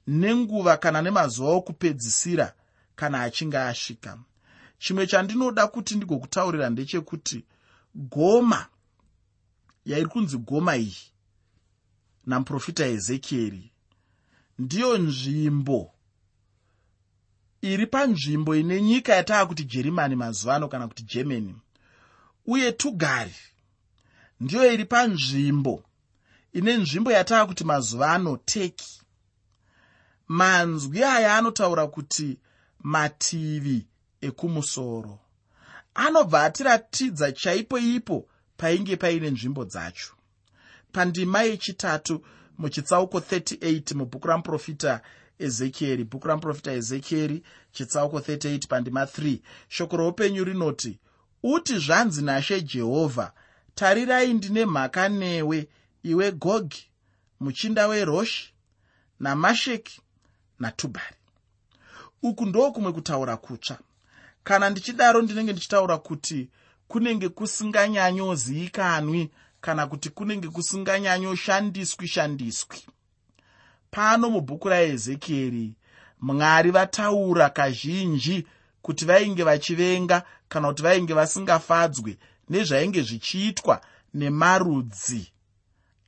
nenguva 0.06 0.76
kana 0.76 1.02
nemazuva 1.02 1.50
okupedzisira 1.50 2.54
kana 2.96 3.22
achinge 3.22 3.58
asvika. 3.58 4.18
Chimwe 4.78 5.06
chandinoda 5.06 5.66
kuti 5.66 5.94
ndigokutaurira 5.94 6.70
ndechekuti 6.70 7.44
goma 7.94 8.66
yairi 9.84 10.06
kunzi 10.06 10.38
goma 10.38 10.76
iyi 10.76 10.96
namuprofita 12.26 12.86
ezekieri 12.86 13.69
ndiyo 14.62 14.90
nzvimbo 14.98 15.80
iri 17.70 17.86
panzvimbo 17.94 18.50
ine 18.60 18.76
nyika 18.82 19.12
yataa 19.18 19.46
kuti 19.46 19.64
jerimani 19.64 20.16
mazuva 20.22 20.52
ano 20.56 20.66
kana 20.68 20.88
kuti 20.88 21.02
germany 21.02 21.54
uye 22.46 22.72
tugari 22.72 23.34
ndiyo 24.40 24.72
iri 24.72 24.84
panzvimbo 24.84 25.74
ine 26.52 26.76
nzvimbo 26.76 27.10
yataa 27.12 27.46
kuti 27.46 27.64
mazuva 27.64 28.06
ano 28.16 28.36
teki 28.36 28.92
manzwi 30.28 31.04
aya 31.04 31.36
anotaura 31.36 31.86
kuti 31.86 32.38
mativi 32.92 33.86
ekumusoro. 34.20 35.18
Anobva 35.94 36.44
atiratidza 36.44 37.32
chaipo 37.32 37.78
ipo 37.78 38.16
painge 38.56 38.96
paine 38.96 39.30
nzvimbo 39.30 39.64
dzacho. 39.64 40.12
Pandima 40.92 41.42
yechitatu 41.42 42.14
muchitsauko 42.60 43.18
38 43.18 43.94
mubhuku 43.94 44.28
ramuprofita 44.28 45.00
ezekieri. 45.38 46.04
Bhuku 46.04 46.28
ramuprofita 46.28 46.72
ezekieri 46.72 47.42
chitsauko 47.72 48.18
38 48.18 48.66
pandima 48.68 49.04
3 49.04 49.38
shoko 49.68 49.96
roupenyu 49.96 50.44
rinoti 50.44 50.98
uti 51.42 51.78
zvanzi 51.78 52.22
nashe 52.22 52.60
jehovha 52.60 53.32
tarirai 53.74 54.34
ndine 54.34 54.66
mhaka 54.66 55.08
newe 55.08 55.68
iwe 56.02 56.32
gogi 56.32 56.86
muchinda 57.40 57.86
weroshi 57.88 58.54
namasheki 59.20 60.00
natubhari. 60.58 61.16
Uku 62.22 62.46
ndo 62.46 62.72
kumwe 62.72 62.92
kutaura 62.92 63.36
kutsva. 63.36 63.78
Kana 64.44 64.70
ndichidaro 64.70 65.22
ndinenge 65.22 65.52
ndichitaura 65.52 65.98
kuti 65.98 66.48
kunenge 66.88 67.28
kusinganyanyozivikanwi 67.28 69.30
kana 69.60 69.86
kuti 69.86 70.10
kunenge 70.10 70.48
kusinganyanyoshandiswi 70.48 72.08
shandiswi. 72.08 72.78
Pano 73.90 74.30
mubhuku 74.30 74.68
raezekieri 74.68 75.74
mwari 76.20 76.70
vataura 76.70 77.50
kazhinji 77.50 78.46
kuti 78.82 79.04
vainge 79.04 79.42
vachivenga 79.42 80.22
kana 80.48 80.68
kuti 80.68 80.82
vainge 80.82 81.14
vasingafadzwe 81.14 82.18
nezvainge 82.48 83.02
zvichiitwa 83.02 83.80
nemarudzi 84.14 85.32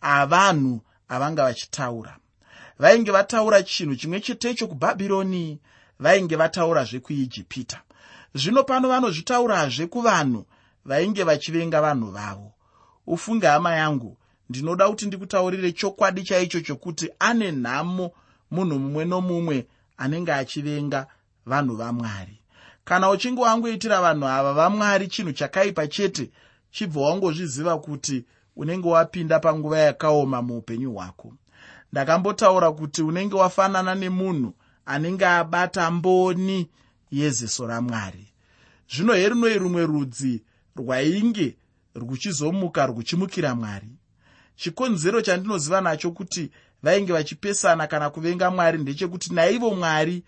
avanhu 0.01 0.81
avanga 1.09 1.43
vachitaura. 1.43 2.17
Vainge 2.79 3.11
vataura 3.11 3.63
chinhu 3.63 3.97
chimwe 3.97 4.21
chetecho 4.21 4.67
kubhabhironi 4.67 5.61
vainge 5.99 6.37
vataurazve 6.37 7.01
kuijipita. 7.01 7.83
Zvino 8.35 8.65
pano 8.65 8.89
vanozvitaurazve 8.89 9.87
kuvanhu 9.87 10.47
vainge 10.85 11.23
vachivenga 11.25 11.81
vanhu 11.81 12.11
vavo 12.11 12.53
ufunge 13.07 13.47
hama 13.47 13.75
yangu 13.75 14.17
ndinoda 14.49 14.89
kuti 14.89 15.07
ndikutaurire 15.07 15.73
chokwadi 15.73 16.23
chaicho 16.23 16.61
chokuti 16.61 17.11
ane 17.19 17.53
nhamo 17.53 18.11
munhu 18.51 18.79
mumwe 18.79 19.05
nomumwe 19.05 19.67
anenge 19.97 20.33
achivenga 20.33 21.07
vanhu 21.47 21.77
vamwari. 21.77 22.41
Kana 22.85 23.11
uchinge 23.11 23.41
wangoitira 23.41 24.01
vanhu 24.01 24.27
ava 24.27 24.53
vamwari 24.53 25.09
chinhu 25.09 25.33
chakaipa 25.33 25.87
chete 25.87 26.31
chibva 26.71 27.01
wangozviziva 27.01 27.79
kuti 27.79 28.25
unenge 28.57 28.89
wapinda 28.89 29.41
panguva 29.41 29.79
yakaoma 29.79 30.43
muupenyu 30.43 30.93
hwako. 30.93 31.35
Ndakambotaura 31.93 32.73
kuti 32.73 33.03
unenge 33.03 33.37
wafanana 33.37 33.95
nemunhu 33.95 34.55
anenge 34.87 35.27
abata 35.27 35.91
mboni 35.91 36.71
yeziso 37.11 37.67
ramwari. 37.67 38.27
Zvino 38.95 39.13
herunoi 39.15 39.59
rumwe 39.59 39.87
rudzi 39.87 40.43
rwainge 40.77 41.57
ruchizomuka 41.95 42.87
ruchimukira 42.87 43.55
mwari. 43.55 43.89
Chikonzero 44.57 45.23
chandinoziva 45.23 45.81
nacho 45.81 46.11
kuti 46.11 46.51
vainge 46.83 47.13
vachipesana 47.13 47.87
kana 47.87 48.11
kuvenga 48.11 48.51
mwari 48.51 48.79
ndechekuti 48.79 49.35
naivo 49.35 49.75
mwari 49.75 50.23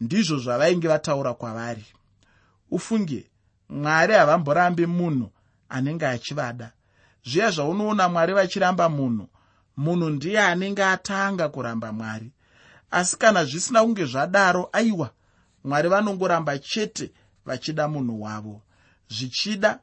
ndizvo 0.00 0.38
zvavainge 0.38 0.88
vataura 0.88 1.34
kwavari. 1.34 1.84
Ufunge 2.70 3.30
mwari 3.68 4.14
havamborambi 4.14 4.86
munhu 4.86 5.30
anenge 5.68 6.06
achivada. 6.06 6.72
Zviya 7.24 7.50
zvaunoona 7.50 8.08
mwari 8.08 8.32
vachiramba 8.32 8.88
munhu 8.88 9.28
munhu 9.76 10.10
ndiye 10.10 10.40
anenge 10.40 10.84
atanga 10.84 11.48
kuramba 11.48 11.92
mwari. 11.92 12.30
Asi 12.90 13.18
kana 13.18 13.44
zvisina 13.44 13.82
kunge 13.82 14.04
zvadaro 14.04 14.68
aiwa 14.72 15.10
mwari 15.64 15.88
vanongoramba 15.88 16.58
chete 16.58 17.10
vachida 17.46 17.88
munhu 17.88 18.22
wavo. 18.22 18.62
Zvichida 19.08 19.78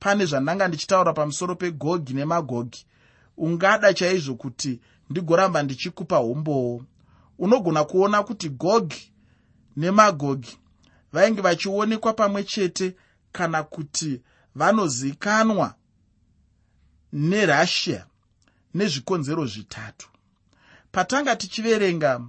pane 0.00 0.26
zvandanga 0.26 0.68
ndichitaura 0.68 1.12
pamusoro 1.12 1.54
pegogi 1.54 2.14
nemagogi. 2.14 2.86
Ungada 3.36 3.94
chaizvo 3.94 4.34
kuti 4.34 4.80
ndigoramba 5.10 5.62
ndichikupa 5.62 6.16
hombowo. 6.16 6.84
Unogona 7.38 7.84
kuona 7.84 8.22
kuti 8.22 8.48
gogi 8.48 9.12
nemagogi 9.76 10.58
vainge 11.12 11.40
vachionekwa 11.40 12.12
pamwe 12.12 12.44
chete 12.44 12.96
kana 13.32 13.62
kuti 13.62 14.20
vanozikanwa 14.54 15.74
nerussia 17.12 18.06
nezvikonzero 18.74 19.46
zvitatu. 19.46 20.08
Patanga 20.92 21.36
tichiverenga 21.36 22.20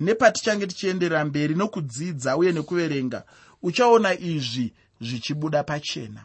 nepatichange 0.00 0.66
tichienderera 0.66 1.24
mberi 1.24 1.54
nokudzidza 1.54 2.36
uye 2.36 2.52
nekuverenga 2.52 3.24
uchaona 3.62 4.18
izvi 4.20 4.74
zvichibuda 5.00 5.62
pachena 5.64 6.24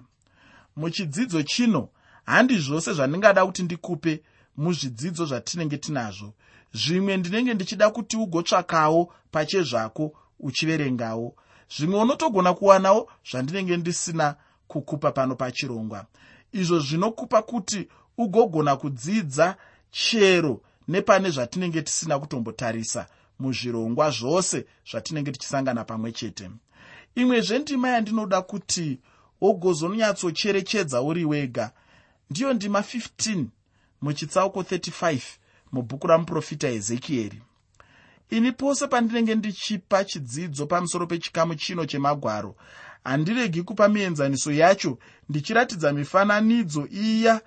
muchidzidzo 0.79 1.43
chino 1.43 1.89
handi 2.25 2.57
zvose 2.57 2.93
zvandingada 2.93 3.45
kuti 3.45 3.63
ndikupe 3.63 4.23
muzvidzidzo 4.57 5.25
zvatinenge 5.25 5.77
tinazvo. 5.77 6.33
Zvimwe 6.73 7.17
ndinenge 7.17 7.53
ndichida 7.53 7.89
kuti 7.89 8.17
ugotsvakawo 8.17 9.13
pachezvako 9.31 10.13
uchiverengawo. 10.39 11.35
Zvimwe 11.75 12.01
unotogona 12.01 12.53
kuwanawo 12.53 13.11
zvandinenge 13.29 13.77
ndisina 13.77 14.35
kukupa 14.67 15.11
pano 15.11 15.35
pachirongwa. 15.35 16.05
Izvo 16.51 16.79
zvinokupa 16.79 17.41
kuti 17.41 17.87
ugogona 18.17 18.75
kudzidza 18.75 19.55
chero 19.91 20.61
nepane 20.87 21.29
zvatinenge 21.29 21.81
tisina 21.81 22.19
kutombotarisa 22.19 23.07
muzvirongwa 23.39 24.11
zvose 24.11 24.65
zvatinenge 24.91 25.31
tichisangana 25.31 25.83
pamwe 25.83 26.11
chete. 26.11 26.49
Imwezve 27.15 27.59
ndima 27.59 27.89
yandinoda 27.89 28.41
kuti 28.41 28.99
wogozonyatsocherechedza 29.41 31.01
uri 31.01 31.25
wega. 31.25 31.71
Ndiyo 32.29 32.53
ndima 32.53 32.79
15 32.79 33.45
muchitsauko 34.01 34.61
35 34.61 35.21
mubhuku 35.71 36.07
ramuprofita 36.07 36.67
ezekieri 36.67 37.41
ini 38.29 38.51
pose 38.51 38.87
pandinenge 38.87 39.35
ndichipa 39.35 40.03
chidzidzo 40.03 40.65
pamusoro 40.65 41.07
pechikamu 41.07 41.55
chino 41.55 41.85
chemagwaro 41.85 42.55
handiregi 43.03 43.63
kupa 43.63 43.89
mienzaniso 43.89 44.51
yacho 44.51 44.97
ndichiratidza 45.29 45.93
mifananidzo 45.93 46.87
iya 46.91 47.41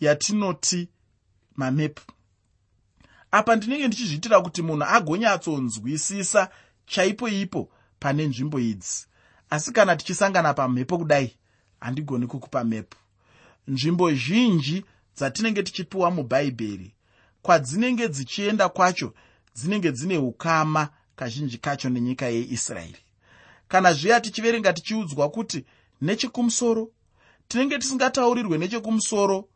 yatinoti 0.00 0.88
mamepu. 1.56 2.02
Apa 3.30 3.56
ndinenge 3.56 3.86
ndichizviitira 3.86 4.40
kuti 4.40 4.62
munhu 4.62 4.84
agonyatsonzwisisa 4.84 6.48
chaipo 6.86 7.28
ipo 7.28 7.68
pane 7.98 8.26
nzvimbo 8.26 8.60
idzi 8.60 9.06
asi 9.52 9.72
kana 9.72 9.96
tichisangana 9.96 10.54
pamhepo 10.54 10.98
kudai 10.98 11.36
handigoni 11.80 12.26
kukupa 12.26 12.64
mepu 12.64 12.96
nzvimbo 13.68 14.14
zhinji 14.14 14.84
dzatinenge 15.16 15.62
tichipiwa 15.62 16.10
mubhaibheri 16.10 16.94
kwadzinenge 17.42 18.08
dzichienda 18.08 18.68
kwacho 18.68 19.14
dzinenge 19.54 19.92
dzine 19.92 20.18
ukama 20.18 20.88
kazhinji 21.16 21.58
kacho 21.58 21.88
nenyika 21.90 22.26
yeisraeri. 22.26 22.96
Kana 23.68 23.92
zviya 23.92 24.20
tichiverenga 24.20 24.72
tichiudzwa 24.72 25.28
kuti 25.30 25.64
nechekumusoro? 26.00 26.90
Tinenge 27.48 27.78
tisingataurirwe 27.78 28.58
nechekumusoro 28.58 29.48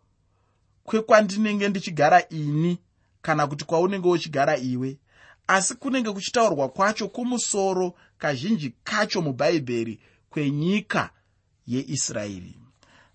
kwekwandinenge 0.85 1.69
ndichigara 1.69 2.29
ini 2.29 2.79
kana 3.23 3.47
kuti 3.47 3.65
kwaunenge 3.65 4.09
uchigara 4.09 4.57
iwe. 4.57 4.99
Asi 5.47 5.75
kunenge 5.75 6.11
kuchitaurwa 6.13 6.69
kwacho 6.69 7.09
kumusoro 7.09 7.95
kazhinji 8.19 8.75
kacho 8.85 9.23
mubhaibheri 9.23 10.01
kwenyika 10.31 11.11
yeisraeri. 11.67 12.59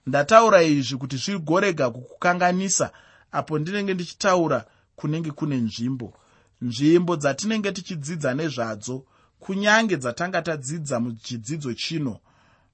Ndataura 0.05 0.63
izvi 0.63 0.97
kuti 0.97 1.17
zvigorega 1.17 1.89
kukukanganisa 1.89 2.91
apo 3.31 3.59
ndinenge 3.59 3.93
ndichitaura 3.93 4.65
kunenge 4.95 5.31
kune 5.31 5.57
nzvimbo. 5.57 6.13
Nzvimbo 6.61 7.15
dzatinenge 7.15 7.71
tichidzidza 7.71 8.33
nezvadzo 8.33 9.05
kunyange 9.39 9.97
dzatanga 9.97 10.41
tadzidza 10.41 10.99
muchidzidzo 10.99 11.73
chino. 11.73 12.19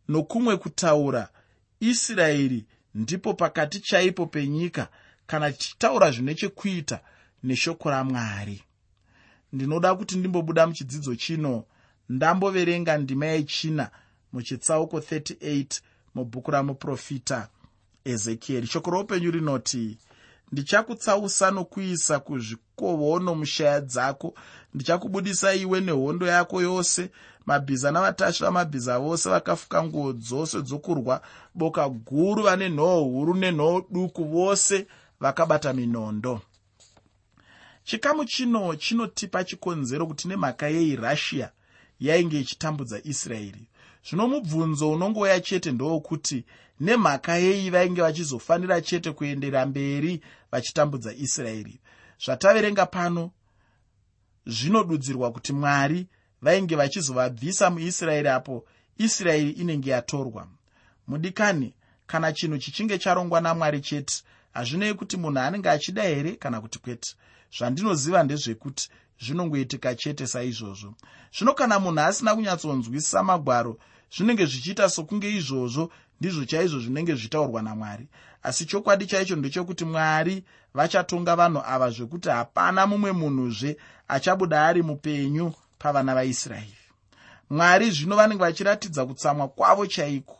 Nokumwe 0.07 0.57
kutaura 0.57 1.29
israeri 1.79 2.65
ndipo 2.95 3.33
pakati 3.33 3.79
chaipo 3.79 4.25
penyika 4.25 4.89
kana 5.27 5.51
tichitaura 5.51 6.11
zvine 6.11 6.35
chekuita 6.35 6.99
neshoko 7.43 7.89
ramwari. 7.89 8.63
Ndinoda 9.53 9.95
kuti 9.95 10.17
ndimbobuda 10.17 10.67
muchidzidzo 10.67 11.15
chino 11.15 11.63
ndamboverenga 12.09 12.97
ndima 12.97 13.25
yechina 13.25 13.89
muchitsauko 14.33 14.99
38 14.99 15.81
mubhuku 16.15 16.51
ramuprofita 16.51 17.49
ezekieri 18.05 18.67
shoko 18.67 18.91
roupenyu 18.91 19.31
rinoti 19.31 19.97
ndichakutsausa 20.51 21.51
nokuisa 21.51 22.19
kuzvikovono 22.19 23.35
mushaya 23.35 23.81
dzako. 23.81 24.33
Ndichakubudisa 24.73 25.53
iwe 25.53 25.81
nehondo 25.81 26.27
yako 26.27 26.61
yose. 26.61 27.11
Mabhiza 27.45 27.91
navatasvi 27.91 28.43
vamabhiza 28.43 28.99
vose 28.99 29.29
vakafuka 29.29 29.83
nguo 29.83 30.13
dzose 30.13 30.61
dzokurwa. 30.61 31.21
Boka 31.55 31.89
guru 31.89 32.43
vane 32.43 32.69
nhoo 32.69 33.03
huru 33.03 33.33
nenhoo 33.33 33.81
duku 33.89 34.23
vose 34.25 34.87
vakabata 35.19 35.73
minondo. 35.73 36.41
Chikamu 37.83 38.25
chino 38.25 38.75
chinotipa 38.75 39.43
chikonzero 39.43 40.07
kuti 40.07 40.27
nemhaka 40.27 40.67
yei 40.67 40.95
russia 40.95 41.51
yainge 41.99 42.39
ichitambudza 42.39 43.01
israeri. 43.03 43.67
Zvino 44.09 44.27
mubvunzo 44.27 44.91
unongouya 44.91 45.39
chete 45.39 45.71
ndowokuti 45.71 46.45
nemhaka 46.79 47.35
yei 47.35 47.69
vainge 47.69 48.01
vachizofanira 48.01 48.81
chete 48.81 49.11
kuendera 49.11 49.65
mberi 49.65 50.21
vachitambudza 50.51 51.13
israeri. 51.13 51.79
Zvataverenga 52.25 52.85
pano 52.85 53.31
zvinodudzirwa 54.45 55.31
kuti 55.31 55.53
mwari 55.53 56.07
vainge 56.41 56.75
vachizovabvisa 56.75 57.69
muisraeri 57.69 58.27
apo 58.27 58.65
israeri 58.97 59.49
inenge 59.49 59.89
yatorwa. 59.89 60.47
Mudikani 61.07 61.73
kana 62.07 62.33
chinhu 62.33 62.57
chichinge 62.57 62.97
charongwa 62.97 63.41
namwari 63.41 63.81
chete 63.81 64.23
hazvinei 64.53 64.93
kuti 64.93 65.17
munhu 65.17 65.39
anenge 65.39 65.69
achida 65.69 66.03
here 66.03 66.35
kana 66.35 66.61
kuti 66.61 66.79
kwete? 66.79 67.15
Zvandinoziva 67.57 68.23
ndezvekuti 68.23 68.89
zvinongoitika 69.19 69.95
chete 69.95 70.27
saizvozvo. 70.27 70.93
Zvino 71.37 71.53
kana 71.53 71.79
munhu 71.79 72.01
asina 72.01 72.35
kunyatsonzwisisa 72.35 73.23
magwaro 73.23 73.77
zvinenge 74.11 74.45
zvichiita 74.45 74.89
sokunge 74.89 75.29
izvozvo 75.31 75.91
ndizvo 76.19 76.45
chaizvo 76.45 76.79
zvinenge 76.79 77.15
zvitaurwa 77.15 77.61
namwari. 77.61 78.07
Asi 78.43 78.65
chokwadi 78.65 79.05
chaicho 79.05 79.35
ndechekuti 79.35 79.85
mwari 79.85 80.43
vachatonga 80.73 81.35
vanhu 81.35 81.61
ava 81.65 81.89
zvekuti 81.89 82.29
hapana 82.29 82.87
mumwe 82.87 83.11
munhuzve 83.11 83.77
achabuda 84.07 84.67
ari 84.67 84.81
mupenyu 84.83 85.53
pavana 85.79 86.15
vaisraeri. 86.15 86.77
Mwari 87.49 87.91
zvino 87.91 88.15
vanenge 88.15 88.43
vachiratidza 88.43 89.05
kutsamwa 89.05 89.47
kwavo 89.47 89.87
chaiko? 89.87 90.37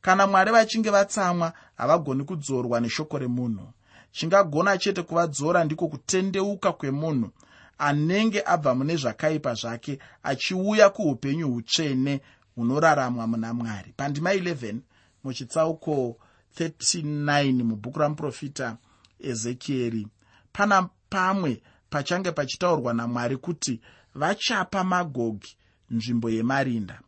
Kana 0.00 0.26
mwari 0.26 0.50
vachinge 0.52 0.90
vatsamwa 0.90 1.52
havagoni 1.76 2.24
kudzorwa 2.24 2.80
neshoko 2.80 3.18
remunhu. 3.18 3.72
Chingagona 4.12 4.78
chete 4.78 5.02
kuvadzora 5.02 5.64
ndiko 5.64 5.88
kutendeuka 5.88 6.72
kwemunhu 6.72 7.30
anenge 7.80 8.42
abva 8.46 8.74
mune 8.74 8.96
zvakaipa 8.96 9.54
zvake 9.54 9.98
achiuya 10.22 10.90
kuupenyu 10.90 11.48
hutsvene 11.52 12.20
hunoraramwa 12.54 13.26
muna 13.26 13.54
mwari. 13.54 13.92
Pandima 13.96 14.34
11 14.34 14.76
muchitsauko 15.24 16.16
39 16.58 17.62
mubhuku 17.62 17.98
ramuprofita 17.98 18.76
ezekieri 19.20 20.06
pana 20.52 20.88
pamwe 21.10 21.62
pachange 21.90 22.32
pachitaurwa 22.32 22.94
namwari 22.94 23.36
kuti 23.36 23.80
vachapa 24.14 24.84
magogi 24.84 25.56
nzvimbo 25.90 26.30
yemarinda. 26.30 27.00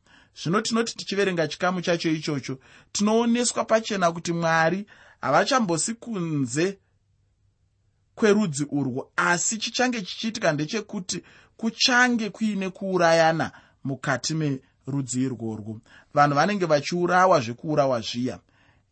Zvino 0.42 0.60
tinoti 0.60 0.96
tichiverenga 0.96 1.48
chikamu 1.48 1.80
chacho 1.80 2.10
ichocho 2.10 2.58
tinooneswa 2.92 3.64
pachena 3.64 4.12
kuti 4.12 4.32
mwari 4.32 4.86
havachambosi 5.20 5.94
kunze 5.94 6.78
kwerudzi 8.14 8.66
urwo 8.70 9.10
asi 9.16 9.58
chichange 9.58 10.02
chichiitika 10.02 10.52
ndechekuti 10.52 11.22
kuchange 11.56 12.30
kuine 12.30 12.70
kuurayana 12.70 13.52
mukati 13.84 14.34
merudzi 14.34 15.22
irworwo 15.22 15.80
vanhu 16.14 16.34
vanenge 16.34 16.66
vachiurawa 16.66 17.40
zvekuurawa 17.40 18.00
zviya. 18.00 18.38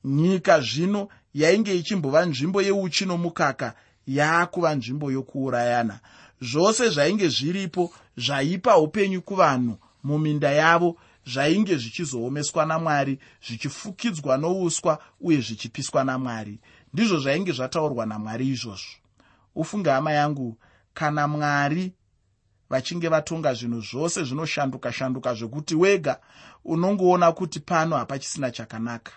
Nyika 0.04 0.61
zvino 0.61 1.09
yainge 1.35 1.78
ichimbova 1.78 2.26
nzvimbo 2.26 2.62
yeuchi 2.62 3.04
nomukaka 3.06 3.74
yaakuva 4.06 4.74
nzvimbo 4.74 5.12
yokuurayana. 5.12 6.00
Zvose 6.40 6.88
zvainge 6.90 7.28
zviripo 7.28 7.92
zvaipa 8.16 8.78
upenyu 8.78 9.22
kuvanhu 9.22 9.78
muminda 10.02 10.50
yavo 10.50 10.96
zvainge 11.26 11.76
zvichizoomeswa 11.76 12.66
namwari 12.66 13.18
zvichifukidzwa 13.46 14.37
nouswa 14.37 14.98
uye 15.20 15.40
zvichipiswa 15.40 16.04
namwari. 16.04 16.59
Ndizvo 16.92 17.18
zvainge 17.18 17.52
zvataurwa 17.52 18.06
namwari 18.06 18.48
izvozvo 18.48 19.00
ufunge 19.54 19.90
hama 19.90 20.12
yangu 20.12 20.56
kana 20.94 21.28
mwari 21.28 21.92
vachinge 22.70 23.08
vatonga 23.08 23.54
zvinhu 23.54 23.80
zvose 23.80 24.24
zvinoshanduka 24.24 24.92
shanduka 24.92 25.34
zvekuti 25.34 25.74
wega 25.74 26.20
unongoona 26.64 27.32
kuti 27.32 27.60
pano 27.60 27.96
hapachisina 27.96 28.50
chakanaka. 28.50 29.12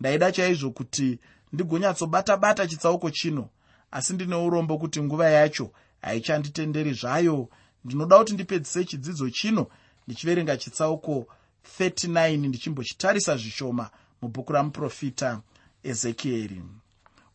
Ndaida 0.00 0.32
chaizvo 0.32 0.70
kuti 0.70 1.18
ndigonyatsobata 1.52 2.36
bata 2.36 2.66
chitsauko 2.66 3.10
chino 3.10 3.48
asi 3.90 4.12
ndine 4.12 4.34
urombo 4.34 4.78
kuti 4.78 5.02
nguva 5.02 5.30
yacho 5.30 5.70
haichanditenderi 6.02 6.92
zvayo. 6.92 7.48
Ndinoda 7.84 8.18
kuti 8.18 8.32
ndipedzise 8.32 8.84
chidzidzo 8.84 9.30
chino 9.30 9.66
ndichiverenga 10.06 10.56
chitsauko 10.56 11.26
39 11.78 12.48
ndichimbochitarisa 12.48 13.36
zvishoma 13.36 13.90
mubhuku 14.22 14.52
ramuprofita 14.52 15.40
ezekieri 15.82 16.62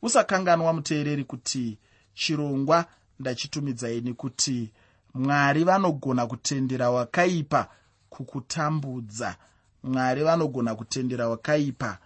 usakanganwa 0.01 0.73
muteereri 0.73 1.23
kuti 1.23 1.77
chirongwa 2.15 2.85
ndachitumidzaini 3.19 4.13
kuti 4.13 4.71
mwari 5.13 5.63
vanogona 5.63 6.27
kutendera 6.27 6.89
wakaipa 6.91 7.69
kukutambudza. 8.09 9.35
Mwari 9.83 10.23
vanogona 10.23 10.75
kutendera 10.75 11.27
wakaipa 11.29 11.97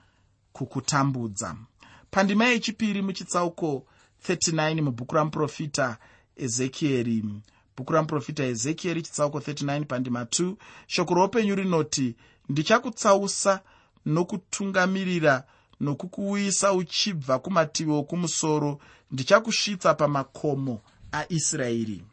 kukutambudza. 0.54 1.56
Pandima 2.12 2.46
yechipiri 2.46 3.02
muchitsauko 3.02 3.86
39 4.28 4.82
mubhuku 4.82 5.16
ramuprofita 5.16 5.98
ezekieri. 6.36 7.24
Bhuku 7.78 7.94
ramuprofita 7.94 8.44
ezekieri 8.44 9.02
chitsauko 9.02 9.40
39 9.40 9.86
pandima 9.86 10.24
2 10.24 10.56
shoko 10.88 11.14
roupenyu 11.14 11.56
rinoti 11.56 12.16
ndichakutsausa 12.50 13.62
nokutungamirira 14.06 15.44
nokukuuyisa 15.80 16.74
uchibva 16.74 17.40
kumativi 17.40 17.92
okumusoro 17.92 18.80
ndichakusvitsa 19.12 19.94
pamakomo 19.94 20.82
aisraeri. 21.12 22.04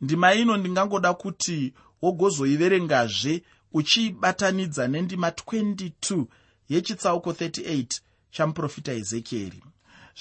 Ndima 0.00 0.34
ino 0.34 0.56
ndingangoda 0.56 1.14
kuti 1.14 1.74
wogozoiverengazve 2.02 3.42
uchiibatanidza 3.72 4.88
nendima 4.88 5.28
22 5.30 6.24
yechitsauko 6.68 7.30
38 7.32 8.00
chamuprofita 8.30 8.92
ezekieri. 8.92 9.62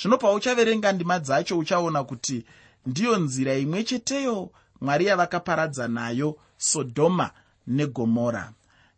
Zvino 0.01 0.17
pauchaverenga 0.17 0.91
ndima 0.91 1.19
dzacho 1.19 1.57
uchaona 1.57 2.03
kuti 2.03 2.45
ndiyo 2.85 3.17
nzira 3.17 3.53
imwe 3.55 3.83
cheteyo 3.83 4.51
mwari 4.81 5.05
yavakaparadza 5.05 5.87
nayo 5.87 6.37
sodhoma 6.57 7.31
negomora. 7.67 8.53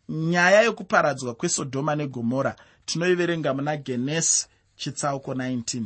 Nyaya 0.08 0.62
yokuparadzwa 0.62 1.34
kwesodhoma 1.34 1.96
negomora 1.96 2.56
tinoiverenga 2.90 3.54
muna 3.54 3.76
genesi 3.76 4.46
chitsauko 4.76 5.34
19 5.34 5.84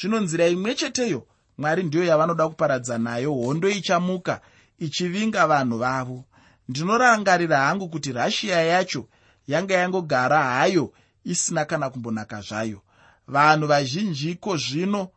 zvino 0.00 0.20
nzira 0.20 0.46
imwe 0.48 0.74
cheteyo 0.74 1.26
mwari 1.58 1.82
ndiyo 1.82 2.04
yavanoda 2.04 2.48
kuparadza 2.48 2.98
nayo 2.98 3.32
hondo 3.32 3.68
ichamuka 3.68 4.40
ichivinga 4.78 5.46
vanhu 5.46 5.78
vavo. 5.78 6.24
Ndinorangarira 6.68 7.58
hangu 7.58 7.88
kuti 7.88 8.12
rashiya 8.12 8.62
yacho 8.62 9.08
yanga 9.46 9.74
yangogara 9.74 10.42
hayo 10.42 10.92
isina 11.24 11.64
kana 11.64 11.90
kumbonaka 11.90 12.40
zvayo. 12.40 12.80
Vanhu 13.28 13.66
vazhinjiko 13.66 14.56
zvino 14.56 15.08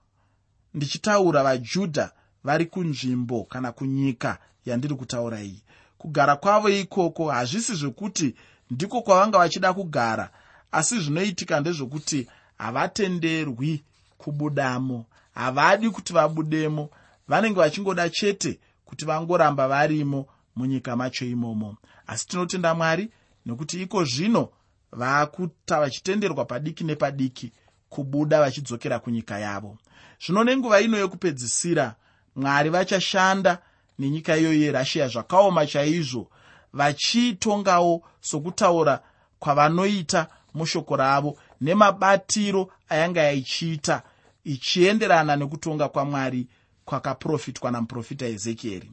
ndichitaura 0.74 1.44
vajudha 1.44 2.12
vari 2.44 2.66
kunzvimbo 2.66 3.44
kana 3.44 3.72
kunyika 3.72 4.38
yandiri 4.66 4.96
kutaura 4.96 5.42
iyi. 5.42 5.64
Kugara 5.98 6.36
kwavo 6.36 6.70
ikoko 6.70 7.30
hazvisi 7.30 7.76
zvekuti 7.76 8.36
ndiko 8.72 9.02
kwavanga 9.02 9.38
vachida 9.38 9.74
kugara 9.74 10.32
asi 10.72 11.00
zvinoitika 11.00 11.60
ndezvokuti 11.60 12.28
havatenderwi 12.58 13.84
kubudamo. 14.18 15.06
Havadi 15.34 15.90
kuti 15.90 16.14
vabudemo. 16.14 16.90
Vanenge 17.28 17.60
vachingoda 17.60 18.10
chete 18.10 18.60
kuti 18.86 19.06
vangoramba 19.06 19.68
varimo 19.68 20.26
munyika 20.56 20.96
macho 20.96 21.26
imomo. 21.26 21.78
Asi 22.08 22.28
tinotenda 22.28 22.74
mwari 22.74 23.10
nekuti 23.46 23.82
iko 23.82 24.04
zvino 24.04 24.50
vaakuta 24.92 25.80
vachitenderwa 25.80 26.46
padiki 26.46 26.84
nepadiki 26.84 27.52
kubuda 27.90 28.40
vachidzokera 28.40 29.00
kunyika 29.00 29.40
yavo. 29.40 29.78
Zvino 30.26 30.44
nenguva 30.44 30.82
ino 30.82 30.98
yokupedzisira 30.98 31.96
mwari 32.36 32.70
vachashanda 32.70 33.60
nenyika 34.00 34.38
iyoyo 34.38 34.62
yerussia 34.62 35.08
zvakaoma 35.08 35.68
chaizvo 35.68 36.30
vachiitongawo 36.74 38.04
sokutaura 38.22 39.00
kwavanoita 39.40 40.28
mushoko 40.54 40.96
ravo 40.96 41.38
nemabatiro 41.62 42.72
ayanga 42.90 43.22
yaichiita 43.22 44.04
ichienderana 44.44 45.36
nekutonga 45.36 45.90
kwamwari 45.90 46.48
kwakaprofitwa 46.86 47.72
namuprofita 47.72 48.26
ezekieri 48.26 48.92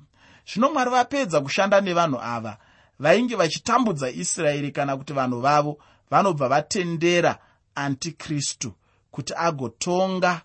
zvino 0.52 0.72
mwari 0.72 0.90
vapedza 0.90 1.40
kushanda 1.40 1.80
nevanhu 1.80 2.18
ava 2.20 2.58
vainge 2.98 3.36
vachitambudza 3.36 4.10
israeri 4.10 4.72
kana 4.72 4.96
kuti 4.96 5.12
vanhu 5.12 5.40
vavo 5.40 5.78
vanobva 6.10 6.48
vatendera 6.48 7.38
antikristu 7.74 8.72
kuti 9.10 9.32
agotonga 9.36 10.42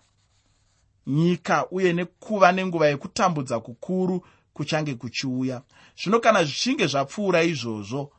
nyika 1.06 1.66
uye 1.70 1.92
nekuva 1.92 2.52
nenguva 2.52 2.86
yekutambudza 2.88 3.60
kukuru 3.60 4.26
kuchange 4.54 4.94
kuchiuya. 4.94 5.62
Zvino 6.02 6.20
kana 6.20 6.44
zvichinge 6.44 6.86
zvapfuura 6.86 7.42
izvozvo 7.42 8.12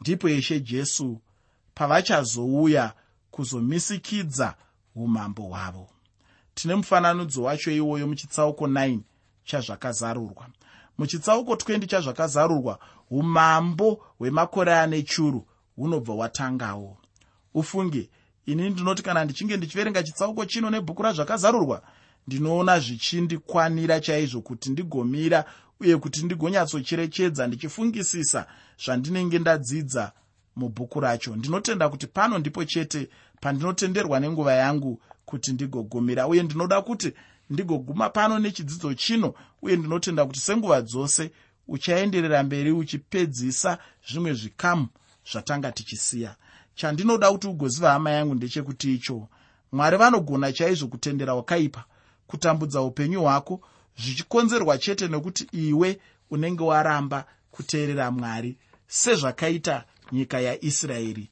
ndipo 0.00 0.28
ishe 0.28 0.60
jesu 0.60 1.20
pavachazouya 1.74 2.92
kuzomisikidza 3.30 4.54
umambo 4.94 5.42
hwavo. 5.42 5.88
Tine 6.54 6.74
mufananidzo 6.74 7.42
wacho 7.42 7.70
iwoyo 7.70 8.06
muchitsauko 8.06 8.66
9 8.66 8.98
chazvakazarurwa. 9.44 10.46
Muchitsauko 10.98 11.54
20 11.54 11.86
chazvakazarurwa 11.86 12.78
umambo 13.10 14.02
hwemakore 14.18 14.74
ane 14.74 15.02
churu 15.02 15.46
hunobva 15.76 16.12
hwatangawo 16.12 16.96
ufunge 17.54 18.10
ini 18.46 18.70
ndinoti 18.70 19.02
kana 19.02 19.24
ndichinge 19.24 19.56
ndichiverenga 19.56 20.02
chitsauko 20.02 20.44
chino 20.44 20.70
nebhuku 20.70 21.02
razvakazarurwa 21.02 21.82
ndinoona 22.26 22.80
zvichindikwanira 22.80 24.00
chaizvo 24.00 24.40
kuti 24.40 24.70
ndigomira 24.70 25.44
uye 25.80 25.96
kuti 25.96 26.24
ndigonyatsocherechedza 26.24 27.46
ndichifungisisa 27.46 28.46
zvandinenge 28.84 29.38
ndadzidza 29.38 30.12
mubhuku 30.56 31.00
racho. 31.00 31.36
Ndinotenda 31.36 31.88
kuti 31.88 32.06
pano 32.06 32.38
ndipo 32.38 32.64
chete 32.64 33.08
pandinotenderwa 33.40 34.20
nenguva 34.20 34.52
yangu 34.52 35.00
kuti 35.24 35.52
ndigogumira 35.52 36.26
uye 36.26 36.42
ndinoda 36.42 36.82
kuti 36.82 37.12
ndigoguma 37.50 38.10
pano 38.10 38.38
nechidzidzo 38.38 38.94
chino 38.94 39.34
uye 39.62 39.76
ndinotenda 39.76 40.26
kuti 40.26 40.40
senguva 40.40 40.82
dzose 40.82 41.30
uchaenderera 41.68 42.42
mberi 42.42 42.72
uchipedzisa 42.72 43.78
zvimwe 44.08 44.32
zvikamu 44.34 44.86
zvatanga 45.32 45.72
tichisiya. 45.72 46.36
Chandinoda 46.74 47.32
kuti 47.32 47.46
ugoziva 47.46 47.90
hama 47.90 48.10
yangu 48.10 48.34
ndechekuti 48.34 48.94
icho 48.94 49.28
mwari 49.72 49.96
vanogona 49.96 50.52
chaizvo 50.52 50.88
kutendera 50.88 51.34
wakaipa 51.34 51.84
kutambudza 52.26 52.82
upenyu 52.82 53.20
hwako 53.20 53.60
zvichikonzerwa 53.98 54.78
chete 54.78 55.08
nekuti 55.08 55.48
iwe 55.52 56.00
unenge 56.30 56.62
waramba 56.62 57.26
kuteerera 57.50 58.10
mwari. 58.10 58.56
Sezvakaita 58.86 59.84
nyika 60.12 60.40
yaisraeri 60.40 61.28